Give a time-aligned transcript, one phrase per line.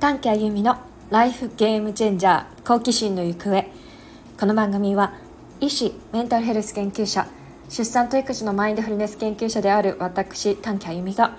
[0.00, 0.76] 短期あゆみの
[1.10, 3.66] ライフゲームチェンジャー好奇心の行方。
[4.38, 5.12] この番組は
[5.60, 7.26] 医師メンタルヘルス研究者
[7.68, 11.36] 出産と育児のマインドフルネス研究者である私短期あゆみが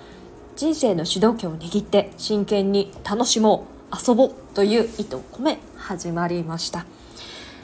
[0.58, 6.86] 人生の主導権を握って真剣に楽しもう遊ぼうという意図を込め始まりました。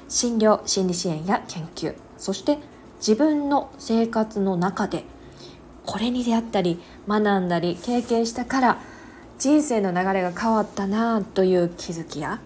[0.07, 2.57] 診療心理支援や研究そして
[2.99, 5.03] 自分の生活の中で
[5.85, 8.95] これに出会ったり学んだり経験したから
[9.38, 12.39] 人生の流れが変わったなという気づきや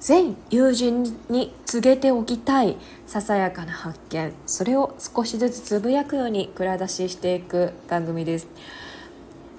[0.00, 8.46] 全友人に告げておきたいささやかな発見それを少しずつつぶやくように蔵出ししていく番組です。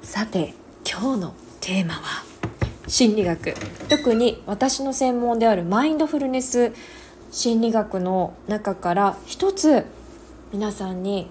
[0.02, 0.54] さて
[0.90, 2.24] 今日のテーマは
[2.88, 3.54] 心理学。
[3.90, 6.74] 特に私の専門であるマインドフルネス
[7.32, 9.86] 心理学の中から一つ
[10.54, 11.30] 皆さんに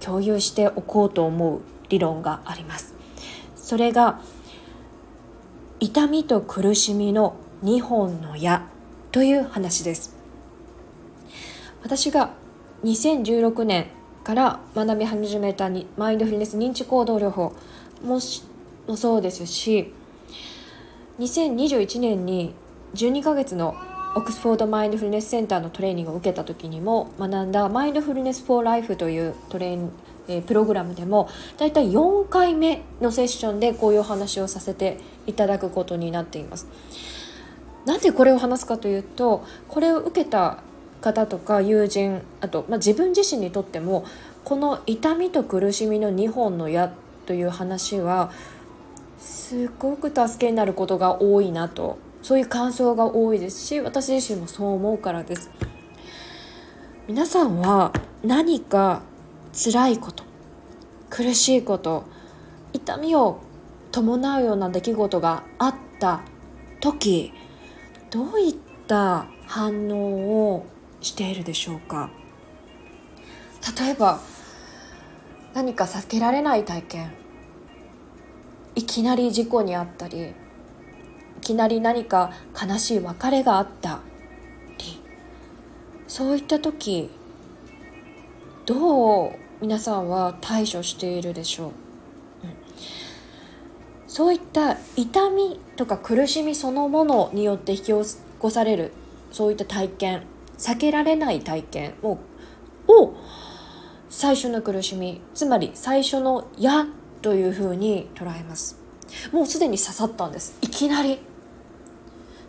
[0.00, 2.99] 共有しておこうと思う理論があります。
[3.70, 4.18] それが
[5.78, 8.66] 痛みと苦しみの2本の矢
[9.12, 10.16] という話です。
[11.80, 12.30] 私が
[12.82, 13.86] 2016年
[14.24, 17.52] から学び始めたにマインドフルネス認知行動療法
[18.02, 18.42] もし
[18.88, 19.94] もそうですし
[21.20, 22.52] 2021年に
[22.96, 23.76] 12ヶ月の
[24.16, 29.90] オックスフォードマインドフルネスセンターのトレーニングを受けた時にも学んだマインドフルネス・フォー・ライフというトレー
[30.36, 31.28] え、プログラムでも
[31.58, 36.66] だいたい4回目のセッションでこういうお話をさせていただくことになっています。
[37.86, 40.58] なんでこれを話すかというとこれを受けた
[41.00, 44.04] 方とか友人あと、まあ、自分自身にとっても
[44.44, 46.92] この痛みと苦しみの2本の矢
[47.26, 48.30] という話は
[49.18, 55.50] すごく助けになることが多いなとそういう感想が多いですし私自身もそう思うからです
[57.06, 57.92] 皆さんは
[58.22, 59.02] 何か
[59.52, 60.24] 辛いこと
[61.08, 62.04] 苦しいこと
[62.72, 63.40] 痛みを
[63.90, 66.22] 伴うような出来事があった
[66.80, 67.32] 時
[68.10, 68.54] どういっ
[68.86, 70.66] た反応を
[71.00, 72.10] しているでしょうか？
[73.80, 74.20] 例えば
[75.54, 77.12] 何か避けられない体験。
[78.76, 80.32] いきなり事故にあったりい
[81.40, 84.00] きなり何か悲しい別れがあった
[84.78, 85.02] り。
[86.06, 87.10] そういった時
[88.66, 91.72] どう皆さんは対処しているでしょう、うん、
[94.06, 97.94] そういった痛みとか苦しみそのものによって引き起
[98.38, 98.92] こされる。
[99.32, 100.22] そういった体験。
[100.58, 102.18] 避けられない体験を
[102.86, 103.14] を
[104.10, 106.86] 最初の苦しみつまり最初の「や」
[107.22, 108.78] というふうに捉えます。
[109.32, 110.58] もうすでに刺さったんです。
[110.60, 111.18] いきなり。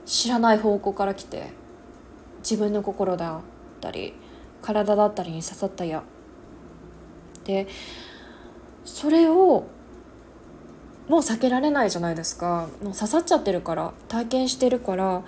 [0.06, 1.62] 知らない方向から来て。
[2.40, 3.42] 自分の心だっ
[3.80, 4.14] たり
[4.62, 6.04] 体だったりに刺さった矢
[7.51, 7.67] で
[8.85, 9.67] それを
[11.07, 12.69] もう避けられないじゃないですか。
[12.81, 15.23] もう刺さっちゃってるから体験してるから、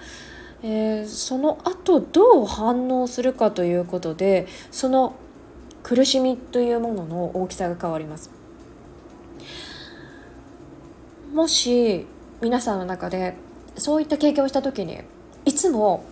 [0.63, 5.15] えー、その後どう反応するかということでその
[5.83, 8.31] 苦しみというものの大きさが変わります。
[11.33, 12.05] もし
[12.41, 13.35] 皆さんの中で
[13.75, 14.99] そういった経験をした時に
[15.45, 16.05] いつも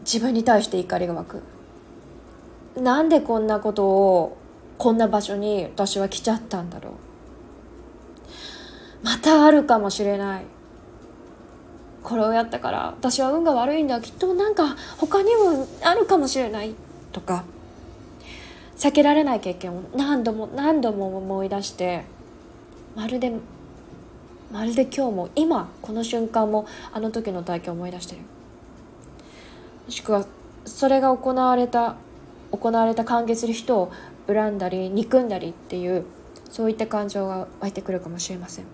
[0.00, 1.42] 自分に対して怒りが湧く。
[2.76, 4.36] なんでこんなことを
[4.78, 6.94] こんな場所に私は来ちゃったんだろう。
[9.02, 10.44] またあるかもしれない。
[12.02, 14.00] これをやったから私は運が悪いんだ。
[14.00, 16.74] きっとなんか他にもあるかもしれない
[17.12, 17.44] とか。
[18.76, 22.04] 避けられない経験を何度も何度も思い出して。
[22.96, 23.32] まるで
[24.50, 28.22] まるで今日も今この瞬間もあの時の体験を思い出してる。
[29.86, 30.24] もしくは
[30.64, 31.96] それが行われた
[32.52, 33.92] 行われた関係する人を
[34.26, 36.04] 恨んだり憎んだりっていう
[36.50, 38.64] そういった感情が湧いてくるかもしれません。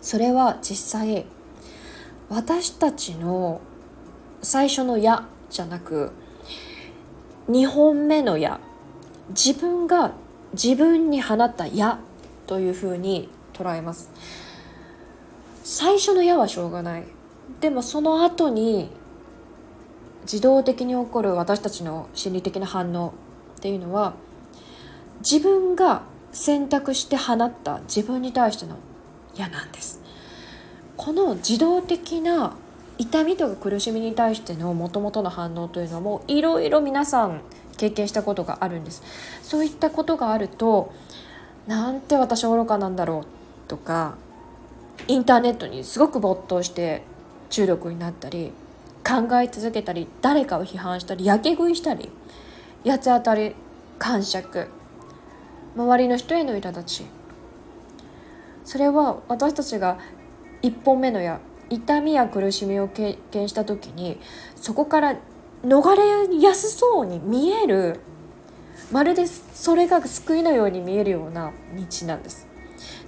[0.00, 1.26] それは実際
[2.28, 3.60] 私たちの
[4.42, 6.12] 最初の「矢」じゃなく
[7.48, 8.60] 2本目の「矢」
[9.30, 10.12] 自分が
[10.52, 11.98] 自分に放った「矢」
[12.46, 14.10] というふうに捉えます。
[15.62, 17.04] 最初の矢はしょうがない。
[17.60, 18.90] でもその後に
[20.24, 23.14] 自動的に起こる私たちの心理的な反応
[23.58, 24.14] っていうのは
[25.20, 28.76] 自分が選択して放った自分に対しての
[29.36, 30.00] 矢なんです。
[30.96, 32.54] この自動的な
[32.98, 37.40] 痛みとか苦しみに対してのもともとの反応というのもいろいろ皆さん
[37.76, 39.02] 経験したことがあるんです。
[39.42, 40.92] そういったことがあると
[41.66, 44.16] なんて私愚かなんだろうとか
[45.08, 47.02] インターネットにすごく没頭して
[47.50, 48.52] 中毒になったり
[49.06, 52.10] 考え続けたり誰かを批判したりやけ食いしたり
[52.84, 53.54] 八つ当たり
[53.98, 54.68] 感触
[55.76, 57.04] 周りの人への苛立ち。
[58.64, 59.98] それは私たちが
[60.62, 64.18] 一本目の矢痛みや苦しみを経験した時に
[64.56, 65.16] そこから
[65.62, 68.00] 逃れやすそうに見える
[68.90, 72.46] まるでそれが救いのように見えるような道なんです。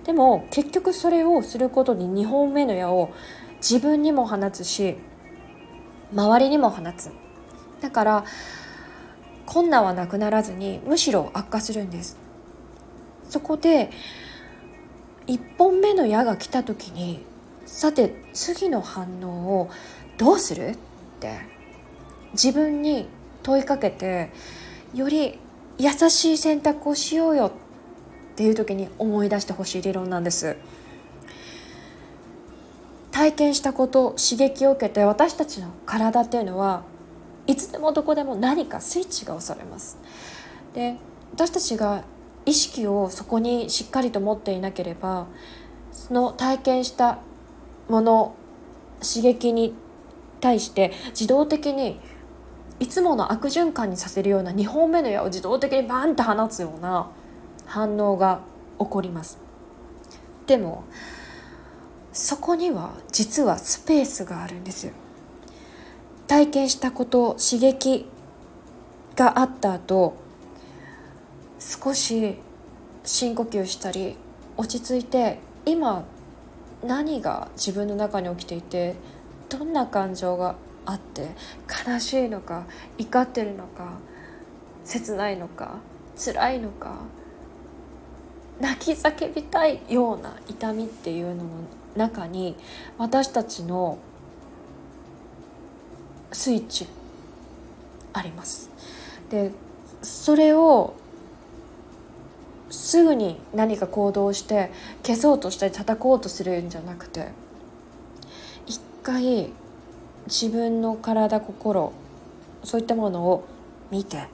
[0.05, 3.11] でも結局それをすることに2本目の矢を
[3.57, 4.97] 自分にも放つし
[6.17, 7.11] 周りにも放つ。
[7.81, 8.25] だから
[9.45, 12.17] 困難はなくならずにむしろ悪化するんです。
[13.29, 13.91] そこで
[15.27, 17.23] 1本目の矢が来た時に
[17.67, 19.71] さて次の反応を
[20.17, 20.71] どうする？
[20.71, 20.77] っ
[21.21, 21.41] て
[22.33, 23.09] 自分に
[23.43, 24.31] 問いかけて
[24.95, 25.39] より
[25.79, 27.51] 優しい選択をしようよっ
[28.37, 30.57] ていう時に思い出してほしい理論なんです。
[33.17, 36.83] 体験したこと刺激を受けて私たちの体っていうのは
[37.47, 39.97] いつでもどこでも何かスイッチが押されます。
[40.75, 40.99] で
[41.33, 42.05] 私たちが
[42.45, 45.29] 意識をそこにしっかりと持っていなければ
[45.93, 47.21] その体験した
[47.89, 48.35] もの
[49.01, 49.73] 刺激に
[50.43, 51.99] 対して自動的に
[52.81, 57.09] いつもの悪循環にさせるような2本目の矢を自動的にバンって放つような
[57.65, 58.41] 反応が
[58.79, 59.39] 起こります。
[60.47, 60.85] でも
[62.17, 64.95] そこには実はスペースがあるんですよ。
[66.27, 68.09] 体験したこと刺激
[69.15, 70.17] があった後
[71.59, 72.37] 少し
[73.05, 74.17] 深呼吸したり
[74.57, 76.05] 落ち着いて今
[76.83, 78.95] 何が自分の中に起きていて
[79.51, 81.29] どんな感情があって
[81.87, 82.65] 悲しいのか
[82.97, 83.99] 怒ってるのか
[84.87, 85.77] 切ないのか
[86.17, 86.97] 辛いのか
[88.61, 91.45] 泣き叫びたいような痛みっていうのの
[91.97, 92.57] 中に
[92.99, 93.99] 私たちの
[96.33, 96.87] スイッチ
[98.13, 98.71] あります。
[99.31, 99.51] で
[100.03, 100.95] それを
[102.71, 104.71] すぐに何か行動して
[105.05, 107.29] 消そうとしたり叩こうとするんじゃなくて
[108.67, 109.51] 一回
[110.27, 111.93] 自分の体心
[112.65, 113.47] そういったものを
[113.91, 114.25] 見て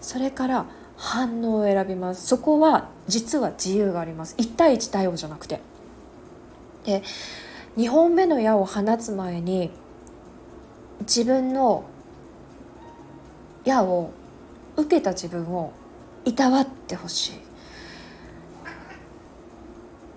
[0.00, 0.66] それから
[0.96, 2.26] 反応を選びます。
[2.26, 4.34] そこは実は自由があります。
[4.36, 5.60] 1対1対応じゃなくて。
[6.84, 7.02] で
[7.76, 9.70] 2本目の矢を放つ前に
[11.00, 11.84] 自分の
[13.64, 14.10] 矢を
[14.76, 15.72] 受けた自分を
[16.24, 17.32] いたわってほしい。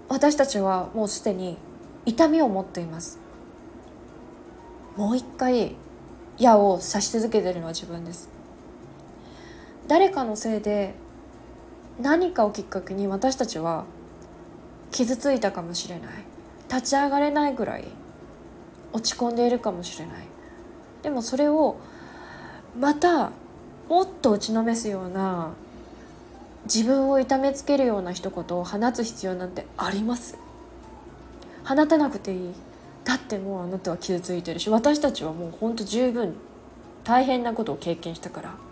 [0.09, 1.57] 私たちはもうすでに
[2.06, 3.19] 痛みを持っています。
[4.95, 5.75] もう一回
[6.38, 8.37] 矢を刺し続けてるのは自分です。
[9.88, 10.94] 誰かのせいで
[12.01, 13.86] 何かをきっかけに私たちは
[14.92, 16.12] 傷ついたかもしれない。
[16.69, 17.86] 立ち上がれないぐらい
[18.92, 20.16] 落ち込んでいるかもしれない。
[21.01, 21.78] でもそれを
[22.78, 23.31] また
[23.88, 25.54] もっと打ちのめすような
[26.66, 30.38] 自分を痛めつけるような一言を放つ必要なんてあります？
[31.63, 32.54] 放たなくていい。
[33.06, 36.36] だってもうあなたは傷ついてるし私たちはもうほんと十分
[37.06, 38.67] 大変なことを経験したから。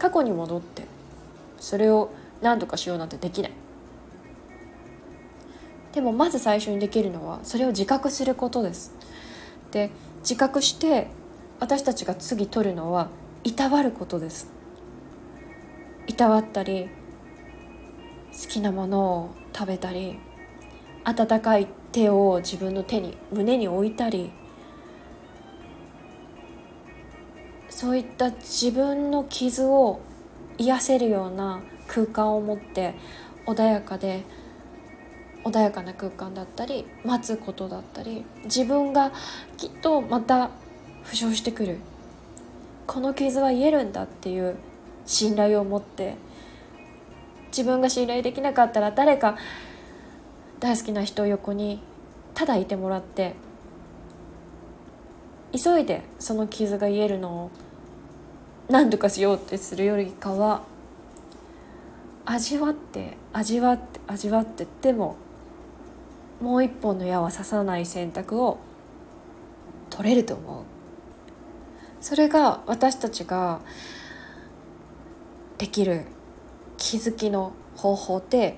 [0.00, 0.82] 過去に戻って
[1.60, 2.10] それを
[2.40, 3.52] 何とかしようなんてできない。
[5.92, 8.94] でもまず最初にできるのはそれを自覚することです。
[9.70, 11.08] で自覚して
[11.58, 13.08] 私たちが次取るのは
[13.44, 14.50] いたわることです。
[16.06, 16.88] いたわったり
[18.32, 20.18] 好きなものを食べたり
[21.04, 24.32] 温かい手を自分の手に胸に置いたり
[27.80, 30.00] そういった自分の傷を
[30.58, 32.94] 癒せるような空間を持って
[33.46, 34.22] 穏やかで
[35.44, 39.12] 穏やかな空間だったり待つことだったり自分が
[39.56, 40.50] きっとまた
[41.04, 41.78] 浮上してくる。
[42.86, 44.56] この傷は癒えるんだっていう
[45.06, 46.16] 信頼を持って
[47.46, 49.38] 自分が信頼できなかったら誰か
[50.58, 51.80] 大好きな人を横に
[52.34, 53.36] ただいてもらって
[55.56, 57.69] 急いでその傷が癒えるのを
[58.70, 60.62] 何とかしようってするよりかは
[62.24, 65.16] 味わって味わって味わってでも
[66.40, 68.58] もう一本の矢は刺さない選択を
[69.90, 70.64] 取れると思う。
[72.00, 73.60] それが私たちが
[75.58, 76.06] できる
[76.78, 78.56] 気づきの方法で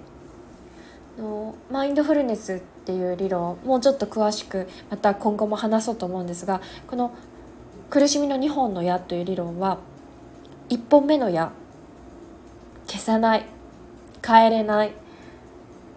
[1.19, 7.13] のマインドフルネスっていう理論もうちょっと詳しくまた今後も話そうと思うんですがこの
[7.91, 9.79] 苦しみの2本の矢という理論は
[10.73, 11.53] 1本目の矢。
[12.87, 13.45] 消さない。
[14.27, 14.93] 変えれない。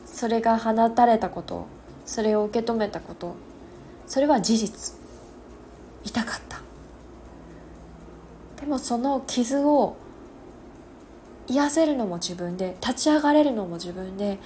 [0.05, 1.67] それが放たれたこと。
[2.05, 3.37] それを受け止めたこと。
[4.05, 4.95] それは事実。
[6.03, 6.59] 痛かった。
[8.59, 9.95] でもその傷を
[11.47, 14.39] 癒せるのも自分で立ち上がれるのも自分で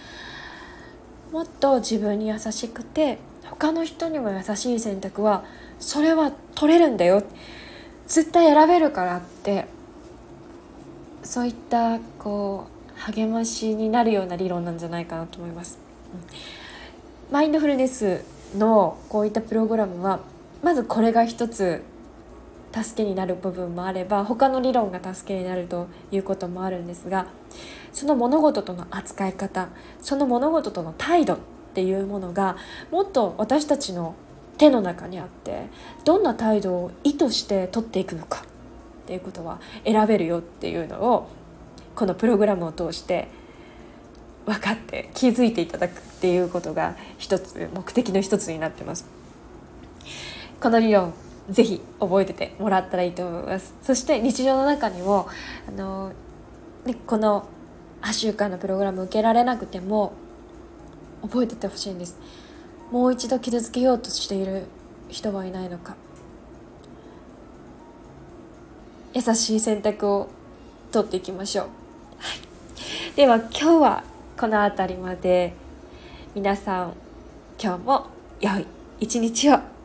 [1.31, 5.43] もっと自分に優しくて他の人にも優しい選択は
[5.79, 7.23] それは取れるんだよ。
[8.05, 9.78] 絶対選べるからって
[11.23, 15.79] そういったこう励ましになるような理論なんじゃないかなと思います。
[17.31, 18.23] マインドフルネス
[18.57, 20.19] のこういったプログラムは
[20.63, 21.83] まずこれが一つ
[22.71, 27.27] 助けになる部分もあれば他の理論が助けになるということもあるんですが
[27.93, 29.69] その物事との扱い方
[30.01, 31.37] その物事との態度っ
[31.73, 32.57] ていうものが
[32.91, 34.15] もっと私たちの
[34.57, 35.67] 手の中にあって
[36.05, 38.43] どんな態度を意図して取っていくのか
[39.09, 41.29] っていうことは選べるよっていうのを
[41.95, 43.27] このプログラムを通して
[44.45, 49.07] 分かって気づいていただくっていうことが一つ目的の一つになってます。
[50.61, 51.13] この理論
[51.49, 53.73] ぜひ覚えててもらったらいいと思います。
[53.81, 55.27] そして日常の中にも
[55.67, 56.11] あの、
[56.85, 57.47] ね、この
[58.03, 60.13] 8週間のプログラム受けられなくても
[61.23, 62.19] 覚えててほしいんです。
[62.91, 64.65] もう一度傷つけようとしている
[65.07, 65.95] 人はいないのか。
[69.25, 70.29] 優しい選択を
[70.91, 74.03] 取っていきましょう、はい、では今日は
[74.39, 75.53] この辺りまで。
[76.35, 76.93] 皆さん
[77.59, 78.07] 今日も
[78.39, 78.65] 良い
[78.99, 79.78] 一日を。